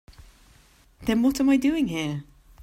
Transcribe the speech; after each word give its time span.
Then 1.03 1.21
what 1.21 1.39
am 1.39 1.49
I 1.51 1.57
doing 1.57 1.87
here? 1.89 2.23